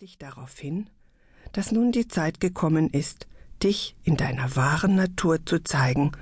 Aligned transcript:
dich 0.00 0.16
darauf 0.16 0.56
hin, 0.56 0.88
dass 1.50 1.72
nun 1.72 1.90
die 1.90 2.06
Zeit 2.06 2.38
gekommen 2.38 2.88
ist, 2.88 3.26
dich 3.64 3.96
in 4.04 4.16
deiner 4.16 4.54
wahren 4.54 4.94
Natur 4.94 5.44
zu 5.44 5.58
zeigen 5.64 6.12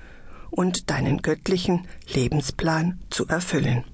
und 0.50 0.88
deinen 0.88 1.20
göttlichen 1.20 1.86
Lebensplan 2.10 2.98
zu 3.10 3.26
erfüllen. 3.26 3.84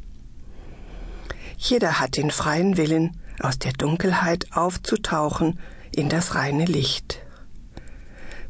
Jeder 1.56 1.98
hat 1.98 2.16
den 2.16 2.30
freien 2.30 2.76
Willen, 2.76 3.16
aus 3.40 3.58
der 3.58 3.72
Dunkelheit 3.72 4.52
aufzutauchen 4.52 5.58
in 5.92 6.08
das 6.08 6.36
reine 6.36 6.66
Licht. 6.66 7.18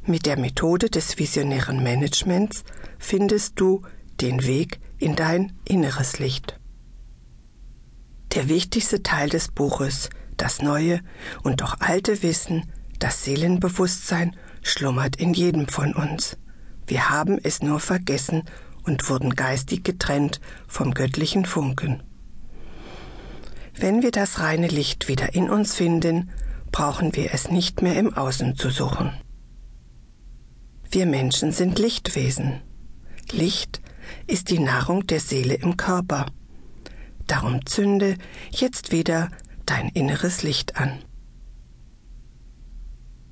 Mit 0.04 0.26
der 0.26 0.38
Methode 0.38 0.90
des 0.90 1.18
visionären 1.18 1.82
Managements 1.82 2.62
findest 2.98 3.58
du 3.58 3.80
den 4.20 4.44
Weg 4.44 4.80
in 4.98 5.16
dein 5.16 5.56
inneres 5.64 6.18
Licht. 6.18 6.60
Der 8.34 8.50
wichtigste 8.50 9.02
Teil 9.02 9.30
des 9.30 9.48
Buches, 9.48 10.10
das 10.36 10.62
neue 10.62 11.00
und 11.42 11.60
doch 11.60 11.80
alte 11.80 12.22
Wissen, 12.22 12.64
das 12.98 13.25
Seelenbewusstsein, 13.25 14.36
schlummert 14.62 15.16
in 15.16 15.34
jedem 15.34 15.68
von 15.68 15.94
uns. 15.94 16.36
Wir 16.86 17.11
haben 17.11 17.38
es 17.43 17.62
nur 17.62 17.80
vergessen 17.80 18.44
und 18.84 19.08
wurden 19.08 19.34
geistig 19.34 19.84
getrennt 19.84 20.40
vom 20.66 20.94
göttlichen 20.94 21.44
Funken. 21.44 22.02
Wenn 23.74 24.02
wir 24.02 24.10
das 24.10 24.40
reine 24.40 24.68
Licht 24.68 25.08
wieder 25.08 25.34
in 25.34 25.48
uns 25.48 25.74
finden, 25.74 26.30
brauchen 26.71 27.14
wir 27.16 27.32
es 27.32 27.50
nicht 27.50 27.82
mehr 27.82 27.96
im 27.96 28.14
Außen 28.14 28.57
zu 28.57 28.71
suchen. 28.71 29.12
Wir 30.90 31.07
Menschen 31.07 31.52
sind 31.52 31.79
Lichtwesen. 31.79 32.60
Licht 33.30 33.80
ist 34.27 34.50
die 34.50 34.58
Nahrung 34.58 35.06
der 35.06 35.20
Seele 35.20 35.55
im 35.55 35.77
Körper. 35.77 36.27
Darum 37.27 37.64
zünde 37.64 38.16
jetzt 38.50 38.92
wieder 38.92 39.30
dein 39.72 39.89
inneres 39.89 40.42
Licht 40.42 40.77
an. 40.77 40.98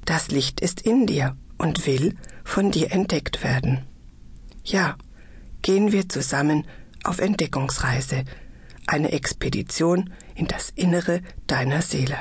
Das 0.07 0.29
Licht 0.29 0.63
ist 0.63 0.81
in 0.81 1.07
dir 1.07 1.37
und 1.59 1.87
will 1.87 2.17
von 2.45 2.71
dir 2.71 2.93
entdeckt 2.93 3.45
werden. 3.45 3.85
Ja, 4.65 4.97
gehen 5.61 5.93
wir 5.93 6.09
zusammen 6.09 6.67
auf 7.05 7.19
Entdeckungsreise, 7.19 8.25
eine 8.87 9.13
Expedition 9.13 10.15
in 10.35 10.47
das 10.47 10.71
Innere 10.71 11.21
deiner 11.47 11.83
Seele. 11.83 12.17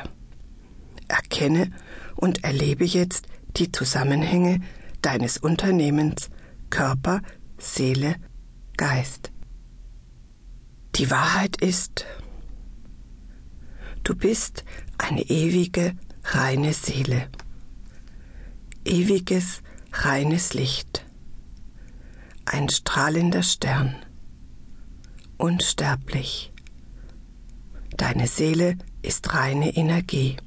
Erkenne 1.07 1.71
und 2.17 2.43
erlebe 2.43 2.83
jetzt 2.83 3.27
die 3.55 3.71
Zusammenhänge 3.71 4.59
deines 5.01 5.37
Unternehmens 5.37 6.29
Körper, 6.69 7.21
Seele, 7.57 8.15
Geist. 8.75 9.31
Die 10.95 11.09
Wahrheit 11.09 11.61
ist, 11.61 12.05
du 14.09 14.15
bist 14.15 14.65
eine 14.97 15.21
ewige, 15.21 15.95
reine 16.23 16.73
Seele. 16.73 17.29
Ewiges, 18.83 19.61
reines 19.93 20.55
Licht. 20.55 21.05
Ein 22.43 22.69
strahlender 22.69 23.43
Stern. 23.43 23.95
Unsterblich. 25.37 26.51
Deine 27.97 28.25
Seele 28.25 28.79
ist 29.03 29.31
reine 29.35 29.75
Energie. 29.75 30.37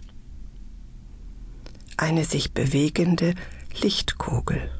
Eine 1.97 2.25
sich 2.25 2.53
bewegende 2.53 3.37
Lichtkugel. 3.81 4.73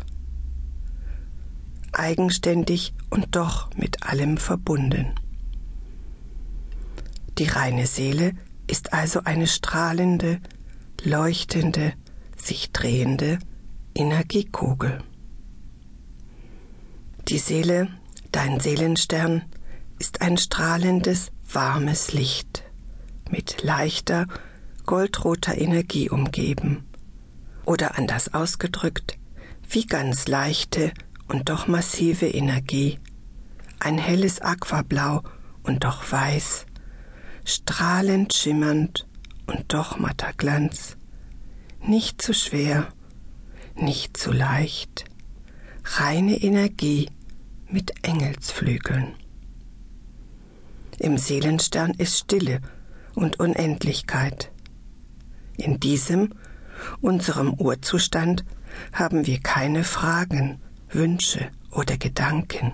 Eigenständig 1.93 2.95
und 3.11 3.37
doch 3.37 3.71
mit 3.77 4.03
allem 4.03 4.39
verbunden. 4.39 5.15
Die 7.39 7.45
reine 7.45 7.87
Seele 7.87 8.33
ist 8.67 8.93
also 8.93 9.21
eine 9.25 9.47
strahlende, 9.47 10.41
leuchtende, 11.03 11.93
sich 12.37 12.73
drehende 12.73 13.39
Energiekugel. 13.95 15.03
Die 17.29 17.39
Seele, 17.39 17.89
dein 18.33 18.61
Seelenstern, 18.61 19.43
ist 19.99 20.21
ein 20.21 20.37
strahlendes, 20.37 21.31
warmes 21.53 22.13
Licht 22.13 22.65
mit 23.31 23.63
leichter, 23.63 24.27
goldroter 24.85 25.57
Energie 25.57 26.11
umgeben. 26.11 26.85
Oder 27.65 27.99
anders 27.99 28.35
ausgedrückt, 28.35 29.19
wie 29.69 29.87
ganz 29.87 30.29
leichte 30.29 30.93
und 31.29 31.49
doch 31.49 31.67
massive 31.67 32.27
Energie, 32.27 32.99
ein 33.79 33.99
helles 33.99 34.41
Aquablau 34.41 35.23
und 35.63 35.85
doch 35.85 36.11
weiß, 36.11 36.67
strahlend 37.45 38.35
schimmernd 38.35 39.07
und 39.47 39.73
doch 39.73 39.99
matter 39.99 40.33
Glanz, 40.37 40.97
nicht 41.81 42.23
zu 42.23 42.33
schwer, 42.35 42.89
nicht 43.75 44.17
zu 44.17 44.33
leicht, 44.33 45.05
reine 45.85 46.37
Energie 46.43 47.09
mit 47.69 47.93
Engelsflügeln. 48.03 49.15
Im 50.99 51.19
Seelenstern 51.19 51.93
ist 51.93 52.19
Stille 52.19 52.61
und 53.15 53.41
Unendlichkeit. 53.41 54.53
In 55.57 55.81
diesem, 55.81 56.35
unserem 57.01 57.55
Urzustand, 57.55 58.45
haben 58.93 59.27
wir 59.27 59.41
keine 59.41 59.85
Fragen, 59.85 60.61
Wünsche 60.91 61.51
oder 61.71 61.97
Gedanken. 61.97 62.73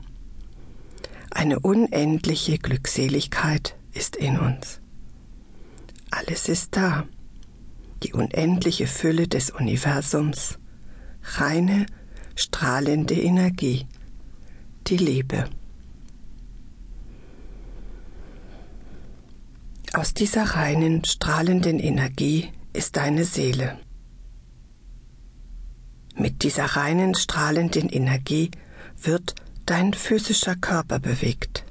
Eine 1.30 1.60
unendliche 1.60 2.58
Glückseligkeit 2.58 3.76
ist 3.98 4.14
in 4.14 4.38
uns. 4.38 4.80
Alles 6.10 6.48
ist 6.48 6.76
da. 6.76 7.06
Die 8.04 8.12
unendliche 8.12 8.86
Fülle 8.86 9.26
des 9.26 9.50
Universums, 9.50 10.58
reine, 11.38 11.86
strahlende 12.36 13.14
Energie, 13.20 13.86
die 14.86 14.98
Liebe. 14.98 15.50
Aus 19.94 20.14
dieser 20.14 20.44
reinen, 20.44 21.04
strahlenden 21.04 21.80
Energie 21.80 22.52
ist 22.72 22.96
deine 22.96 23.24
Seele. 23.24 23.78
Mit 26.14 26.44
dieser 26.44 26.66
reinen, 26.66 27.16
strahlenden 27.16 27.88
Energie 27.88 28.52
wird 29.02 29.34
dein 29.66 29.92
physischer 29.92 30.54
Körper 30.54 31.00
bewegt. 31.00 31.64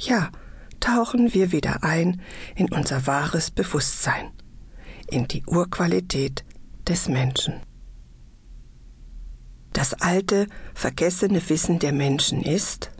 Ja, 0.00 0.32
tauchen 0.80 1.34
wir 1.34 1.52
wieder 1.52 1.82
ein 1.82 2.20
in 2.54 2.70
unser 2.70 3.06
wahres 3.06 3.50
Bewusstsein, 3.50 4.30
in 5.08 5.28
die 5.28 5.44
Urqualität 5.46 6.44
des 6.86 7.08
Menschen. 7.08 7.54
Das 9.72 9.94
alte, 9.94 10.46
vergessene 10.74 11.46
Wissen 11.48 11.78
der 11.78 11.92
Menschen 11.92 12.42
ist, 12.42 12.90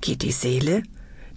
geht 0.00 0.22
die 0.22 0.32
Seele, 0.32 0.82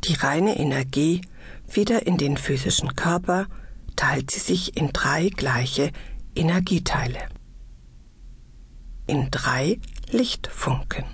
die 0.04 0.14
reine 0.14 0.58
Energie, 0.58 1.22
wieder 1.68 2.06
in 2.06 2.18
den 2.18 2.38
physischen 2.38 2.96
Körper, 2.96 3.48
teilt 3.96 4.32
sie 4.32 4.40
sich 4.40 4.78
in 4.78 4.94
drei 4.94 5.30
gleiche 5.30 5.92
Energieteile. 6.36 7.20
In 9.08 9.30
drei 9.32 9.80
Lichtfunken. 10.12 11.06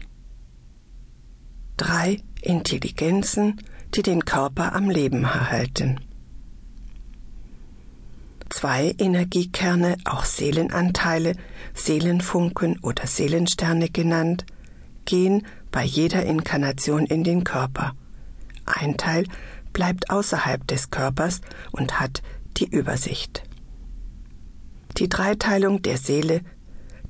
Drei 1.78 2.22
Intelligenzen, 2.42 3.62
die 3.96 4.02
den 4.02 4.26
Körper 4.26 4.76
am 4.76 4.90
Leben 4.90 5.24
erhalten. 5.24 6.02
Zwei 8.50 8.94
Energiekerne, 8.98 9.98
auch 10.06 10.26
Seelenanteile, 10.26 11.36
Seelenfunken 11.74 12.80
oder 12.80 13.08
Seelensterne 13.08 13.90
genannt, 13.90 14.46
gehen 15.06 15.46
bei 15.72 15.84
jeder 15.84 16.26
Inkarnation 16.26 17.06
in 17.06 17.24
den 17.24 17.44
Körper. 17.44 17.96
Ein 18.66 18.98
Teil 18.98 19.26
bleibt 19.74 20.10
außerhalb 20.10 20.66
des 20.68 20.90
Körpers 20.90 21.42
und 21.72 22.00
hat 22.00 22.22
die 22.58 22.70
Übersicht. 22.70 23.44
Die 24.98 25.10
Dreiteilung 25.10 25.82
der 25.82 25.98
Seele, 25.98 26.42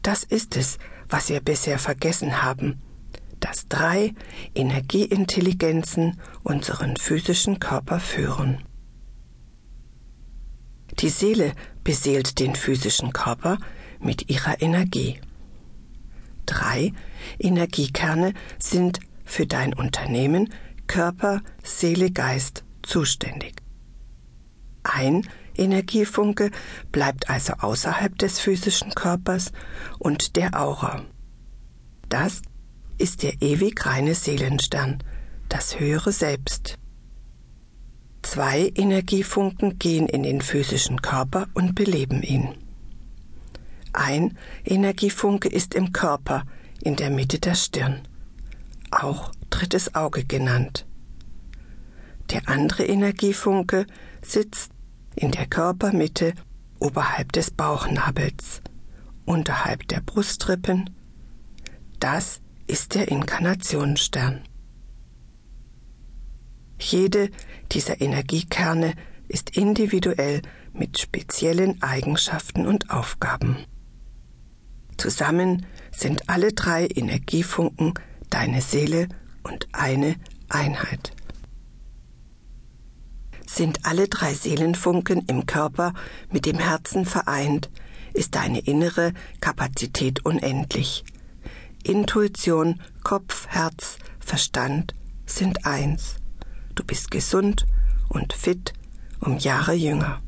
das 0.01 0.24
ist 0.24 0.56
es, 0.56 0.77
was 1.09 1.30
wir 1.30 1.39
bisher 1.39 1.77
vergessen 1.77 2.42
haben, 2.42 2.80
dass 3.45 3.68
drei 3.68 4.15
Energieintelligenzen 4.56 6.19
unseren 6.42 6.97
physischen 6.97 7.59
Körper 7.59 8.00
führen. 8.00 8.63
Die 11.00 11.09
Seele 11.09 11.53
beseelt 11.83 12.39
den 12.39 12.56
physischen 12.56 13.13
Körper 13.13 13.59
mit 14.00 14.31
ihrer 14.31 14.63
Energie. 14.63 15.21
Drei 16.47 16.92
Energiekerne 17.38 18.33
sind 18.57 19.00
für 19.24 19.45
dein 19.45 19.75
Unternehmen 19.75 20.51
Körper, 20.88 21.42
Seele, 21.63 22.09
Geist 22.09 22.63
zuständig. 22.81 23.62
Ein 24.81 25.27
Energiefunke 25.56 26.50
bleibt 26.92 27.30
also 27.30 27.53
außerhalb 27.53 28.18
des 28.18 28.39
physischen 28.39 28.95
Körpers 28.95 29.51
und 30.00 30.36
der 30.36 30.59
Aura. 30.59 31.03
Das 32.09 32.42
ist 32.97 33.24
der 33.24 33.42
ewig 33.42 33.86
reine 33.86 34.15
Seelenstern, 34.15 35.00
das 35.50 35.80
höhere 35.80 36.12
Selbst. 36.12 36.77
Zwei 38.21 38.71
Energiefunken 38.75 39.77
gehen 39.77 40.07
in 40.07 40.24
den 40.24 40.42
physischen 40.42 41.01
Körper 41.01 41.47
und 41.53 41.75
beleben 41.75 42.24
ihn. 42.24 42.56
Ein 43.94 44.38
Energiefunke 44.63 45.47
ist 45.47 45.74
im 45.74 45.94
Körper, 45.94 46.44
in 46.81 46.95
der 46.95 47.09
Mitte 47.09 47.39
der 47.39 47.56
Stirn, 47.56 48.01
auch 48.92 49.31
drittes 49.50 49.95
Auge 49.95 50.25
genannt. 50.25 50.86
Der 52.31 52.50
andere 52.50 52.83
Energiefunke 52.83 53.86
sitzt 54.21 54.71
in 55.15 55.31
der 55.31 55.45
Körpermitte 55.45 56.33
oberhalb 56.80 57.31
des 57.31 57.51
Bauchnabels, 57.51 58.62
unterhalb 59.25 59.88
der 59.88 60.01
Brustrippen. 60.01 60.89
Das 62.00 62.42
ist 62.67 62.95
der 62.95 63.07
Inkarnationsstern. 63.09 64.41
Jede 66.79 67.29
dieser 67.71 68.01
Energiekerne 68.01 68.94
ist 69.27 69.56
individuell 69.57 70.41
mit 70.73 71.00
speziellen 71.00 71.81
Eigenschaften 71.81 72.65
und 72.65 72.91
Aufgaben. 72.91 73.57
Zusammen 74.97 75.65
sind 75.91 76.29
alle 76.29 76.53
drei 76.53 76.88
Energiefunken 76.88 77.94
deine 78.29 78.62
Seele 78.62 79.07
und 79.44 79.68
eine 79.71 80.15
Einheit. 80.50 81.11
Sind 83.45 83.85
alle 83.85 84.07
drei 84.07 84.33
Seelenfunken 84.33 85.25
im 85.27 85.45
Körper 85.45 85.94
mit 86.31 86.45
dem 86.45 86.59
Herzen 86.59 87.06
vereint, 87.06 87.69
ist 88.13 88.35
deine 88.35 88.59
innere 88.59 89.13
Kapazität 89.39 90.25
unendlich. 90.25 91.03
Intuition, 91.85 92.81
Kopf, 93.03 93.45
Herz, 93.47 93.99
Verstand 94.19 94.95
sind 95.27 95.67
eins. 95.67 96.15
Du 96.73 96.83
bist 96.83 97.11
gesund 97.11 97.67
und 98.09 98.33
fit 98.33 98.73
um 99.19 99.37
Jahre 99.37 99.73
jünger. 99.73 100.19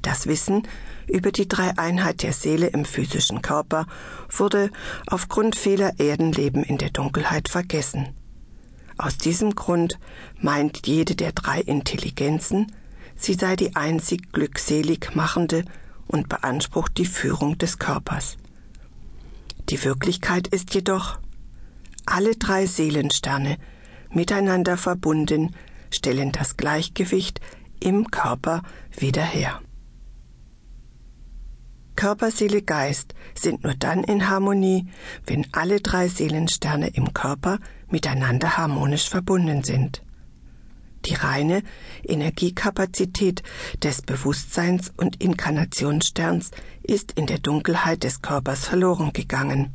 Das 0.00 0.26
Wissen 0.26 0.66
über 1.06 1.32
die 1.32 1.48
Dreieinheit 1.48 2.22
der 2.22 2.32
Seele 2.32 2.68
im 2.68 2.86
physischen 2.86 3.42
Körper 3.42 3.86
wurde 4.30 4.70
aufgrund 5.06 5.54
vieler 5.54 6.00
Erdenleben 6.00 6.64
in 6.64 6.78
der 6.78 6.90
Dunkelheit 6.90 7.50
vergessen. 7.50 8.08
Aus 8.96 9.18
diesem 9.18 9.54
Grund 9.54 9.98
meint 10.40 10.86
jede 10.86 11.14
der 11.14 11.32
drei 11.32 11.60
Intelligenzen, 11.60 12.72
sie 13.16 13.34
sei 13.34 13.54
die 13.54 13.76
einzig 13.76 14.32
glückselig 14.32 15.14
machende 15.14 15.66
und 16.06 16.30
beansprucht 16.30 16.96
die 16.96 17.04
Führung 17.04 17.58
des 17.58 17.78
Körpers. 17.78 18.38
Die 19.68 19.82
Wirklichkeit 19.84 20.46
ist 20.48 20.74
jedoch, 20.74 21.18
alle 22.06 22.36
drei 22.36 22.66
Seelensterne 22.66 23.58
miteinander 24.10 24.76
verbunden 24.76 25.54
stellen 25.92 26.30
das 26.32 26.56
Gleichgewicht 26.56 27.40
im 27.80 28.10
Körper 28.10 28.62
wieder 28.96 29.24
her. 29.24 29.60
Körper, 31.96 32.30
Seele, 32.30 32.62
Geist 32.62 33.14
sind 33.34 33.64
nur 33.64 33.74
dann 33.74 34.04
in 34.04 34.28
Harmonie, 34.28 34.86
wenn 35.24 35.46
alle 35.52 35.80
drei 35.80 36.08
Seelensterne 36.08 36.88
im 36.88 37.14
Körper 37.14 37.58
miteinander 37.88 38.58
harmonisch 38.58 39.08
verbunden 39.08 39.64
sind. 39.64 40.02
Die 41.06 41.14
reine 41.14 41.62
Energiekapazität 42.04 43.42
des 43.82 44.02
Bewusstseins 44.02 44.92
und 44.96 45.22
Inkarnationssterns 45.22 46.50
ist 46.82 47.12
in 47.12 47.26
der 47.26 47.38
Dunkelheit 47.38 48.04
des 48.04 48.22
Körpers 48.22 48.64
verloren 48.64 49.12
gegangen. 49.12 49.74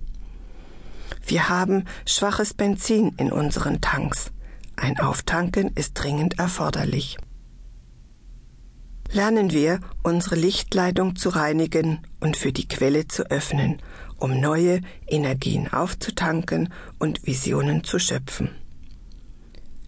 Wir 1.25 1.50
haben 1.50 1.86
schwaches 2.06 2.54
Benzin 2.54 3.13
in 3.18 3.31
unseren 3.31 3.81
Tanks. 3.81 4.31
Ein 4.75 5.00
Auftanken 5.00 5.72
ist 5.75 5.94
dringend 5.94 6.39
erforderlich 6.39 7.18
lernen 9.13 9.51
wir, 9.51 9.80
unsere 10.04 10.36
Lichtleitung 10.36 11.16
zu 11.16 11.30
reinigen 11.30 12.00
und 12.19 12.38
für 12.38 12.51
die 12.51 12.68
Quelle 12.68 13.07
zu 13.07 13.30
öffnen, 13.30 13.81
um 14.18 14.39
neue 14.39 14.81
Energien 15.07 15.72
aufzutanken 15.72 16.74
und 17.00 17.25
Visionen 17.25 17.84
zu 17.84 18.00
schöpfen. 18.00 18.61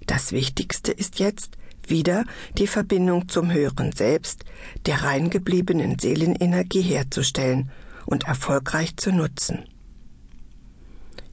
Das 0.06 0.32
Wichtigste 0.32 0.92
ist 0.92 1.20
jetzt, 1.20 1.58
wieder 1.88 2.26
die 2.58 2.68
Verbindung 2.68 3.28
zum 3.28 3.52
höheren 3.52 3.92
Selbst, 3.92 4.46
der 4.86 5.04
rein 5.04 5.30
gebliebenen 5.30 6.00
Seelenenergie 6.00 6.82
herzustellen 6.82 7.72
und 8.06 8.26
erfolgreich 8.26 8.96
zu 8.98 9.12
nutzen. 9.12 9.66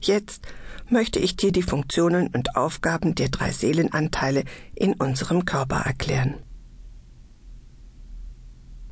Jetzt 0.01 0.47
möchte 0.89 1.19
ich 1.19 1.35
dir 1.35 1.51
die 1.51 1.63
Funktionen 1.63 2.27
und 2.27 2.55
Aufgaben 2.55 3.15
der 3.15 3.29
drei 3.29 3.51
Seelenanteile 3.51 4.43
in 4.75 4.93
unserem 4.93 5.45
Körper 5.45 5.77
erklären. 5.77 6.35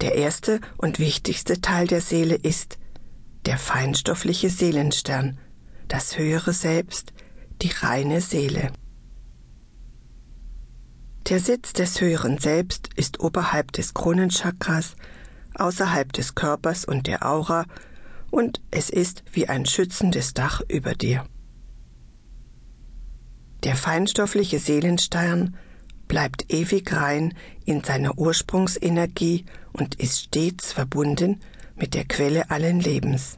Der 0.01 0.15
erste 0.15 0.61
und 0.77 0.99
wichtigste 0.99 1.59
Teil 1.59 1.87
der 1.87 1.99
Seele 1.99 2.35
ist 2.35 2.77
der 3.45 3.57
feinstoffliche 3.57 4.49
Seelenstern, 4.49 5.39
das 5.89 6.17
höhere 6.17 6.53
Selbst, 6.53 7.11
die 7.61 7.71
reine 7.81 8.21
Seele. 8.21 8.71
Der 11.29 11.39
Sitz 11.39 11.73
des 11.73 12.01
höheren 12.01 12.39
Selbst 12.39 12.89
ist 12.95 13.19
oberhalb 13.19 13.71
des 13.71 13.93
Kronenchakras, 13.93 14.95
außerhalb 15.53 16.11
des 16.11 16.33
Körpers 16.33 16.85
und 16.85 17.05
der 17.05 17.23
Aura, 17.23 17.65
und 18.31 18.61
es 18.71 18.89
ist 18.89 19.23
wie 19.31 19.47
ein 19.47 19.67
schützendes 19.67 20.33
Dach 20.33 20.61
über 20.67 20.95
dir. 20.95 21.23
Der 23.63 23.75
feinstoffliche 23.75 24.57
Seelenstern 24.57 25.55
bleibt 26.07 26.51
ewig 26.51 26.91
rein 26.93 27.35
in 27.63 27.83
seiner 27.83 28.17
Ursprungsenergie 28.17 29.45
und 29.71 29.95
ist 29.95 30.21
stets 30.21 30.73
verbunden 30.73 31.41
mit 31.75 31.93
der 31.93 32.05
Quelle 32.05 32.49
allen 32.49 32.79
Lebens. 32.79 33.37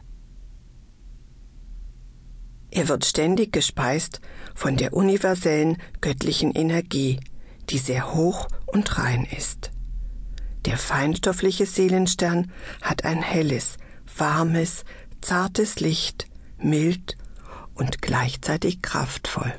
Er 2.70 2.88
wird 2.88 3.04
ständig 3.04 3.52
gespeist 3.52 4.22
von 4.56 4.78
der 4.78 4.94
universellen 4.94 5.78
göttlichen 6.00 6.52
Energie, 6.54 7.20
die 7.70 7.78
sehr 7.78 8.14
hoch 8.14 8.48
und 8.68 8.98
rein 8.98 9.26
ist. 9.26 9.72
Der 10.66 10.78
feinstoffliche 10.78 11.66
Seelenstern 11.66 12.52
hat 12.82 13.04
ein 13.06 13.22
helles, 13.22 13.78
warmes, 14.18 14.86
zartes 15.22 15.80
Licht, 15.80 16.28
mild 16.58 17.18
und 17.74 18.02
gleichzeitig 18.02 18.82
kraftvoll. 18.82 19.54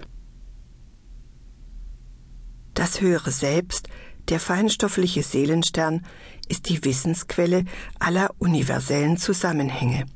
Das 2.75 3.01
höhere 3.01 3.33
Selbst, 3.33 3.89
der 4.29 4.41
feinstoffliche 4.41 5.23
Seelenstern, 5.23 6.07
ist 6.49 6.69
die 6.69 6.85
Wissensquelle 6.85 7.65
aller 7.99 8.31
universellen 8.39 9.17
Zusammenhänge. 9.17 10.07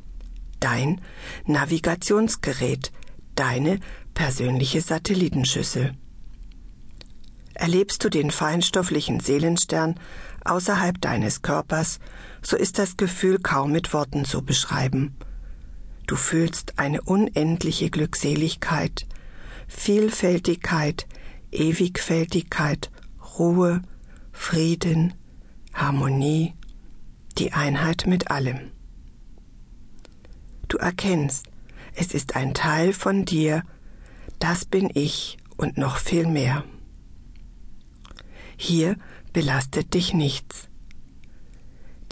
Dein 0.60 1.00
Navigationsgerät, 1.44 2.92
deine 3.34 3.80
persönliche 4.14 4.80
Satellitenschüssel. 4.80 5.94
Erlebst 7.58 8.04
du 8.04 8.10
den 8.10 8.30
feinstofflichen 8.30 9.18
Seelenstern 9.18 9.98
außerhalb 10.44 11.00
deines 11.00 11.40
Körpers, 11.40 12.00
so 12.42 12.54
ist 12.54 12.78
das 12.78 12.98
Gefühl 12.98 13.38
kaum 13.38 13.72
mit 13.72 13.94
Worten 13.94 14.26
zu 14.26 14.42
beschreiben. 14.42 15.16
Du 16.06 16.16
fühlst 16.16 16.78
eine 16.78 17.00
unendliche 17.00 17.88
Glückseligkeit, 17.88 19.06
Vielfältigkeit, 19.68 21.06
Ewigfältigkeit, 21.50 22.90
Ruhe, 23.38 23.80
Frieden, 24.32 25.14
Harmonie, 25.72 26.54
die 27.38 27.54
Einheit 27.54 28.06
mit 28.06 28.30
allem. 28.30 28.70
Du 30.68 30.76
erkennst, 30.76 31.46
es 31.94 32.12
ist 32.12 32.36
ein 32.36 32.52
Teil 32.52 32.92
von 32.92 33.24
dir, 33.24 33.62
das 34.40 34.66
bin 34.66 34.90
ich 34.92 35.38
und 35.56 35.78
noch 35.78 35.96
viel 35.96 36.26
mehr. 36.26 36.64
Hier 38.56 38.96
belastet 39.32 39.94
dich 39.94 40.14
nichts. 40.14 40.68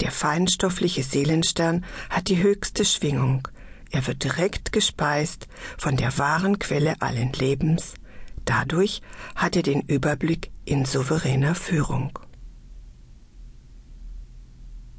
Der 0.01 0.11
feinstoffliche 0.11 1.03
Seelenstern 1.03 1.85
hat 2.09 2.29
die 2.29 2.41
höchste 2.41 2.85
Schwingung. 2.85 3.47
Er 3.91 4.05
wird 4.07 4.23
direkt 4.23 4.71
gespeist 4.71 5.47
von 5.77 5.95
der 5.95 6.17
wahren 6.17 6.59
Quelle 6.59 7.01
allen 7.01 7.31
Lebens, 7.33 7.93
Dadurch 8.45 9.01
hat 9.35 9.55
er 9.55 9.63
den 9.63 9.81
Überblick 9.81 10.51
in 10.65 10.85
souveräner 10.85 11.55
Führung. 11.55 12.17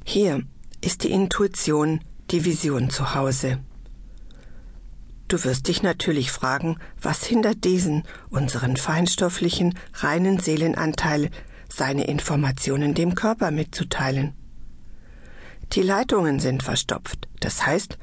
Hier 0.03 0.43
ist 0.81 1.03
die 1.03 1.11
Intuition, 1.11 2.01
die 2.29 2.43
Vision 2.43 2.89
zu 2.89 3.15
Hause. 3.15 3.59
Du 5.27 5.43
wirst 5.43 5.67
dich 5.67 5.83
natürlich 5.83 6.31
fragen, 6.31 6.77
was 7.01 7.25
hindert 7.25 7.65
diesen, 7.65 8.03
unseren 8.29 8.77
feinstofflichen, 8.77 9.77
reinen 9.93 10.39
Seelenanteil, 10.39 11.29
seine 11.69 12.07
Informationen 12.07 12.93
dem 12.93 13.13
Körper 13.13 13.51
mitzuteilen. 13.51 14.33
Die 15.73 15.81
Leitungen 15.81 16.39
sind 16.39 16.63
verstopft, 16.63 17.27
das 17.41 17.65
heißt, 17.65 17.97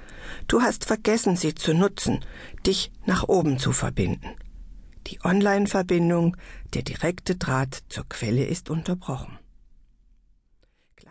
du 0.49 0.61
hast 0.61 0.85
vergessen, 0.85 1.37
sie 1.37 1.55
zu 1.55 1.73
nutzen, 1.73 2.21
dich 2.67 2.93
nach 3.07 3.27
oben 3.27 3.59
zu 3.59 3.73
verbinden. 3.73 4.29
Die 5.07 5.19
Online-Verbindung, 5.25 6.37
der 6.75 6.83
direkte 6.83 7.37
Draht 7.37 7.85
zur 7.89 8.07
Quelle 8.09 8.45
ist 8.45 8.69
unterbrochen. 8.69 9.39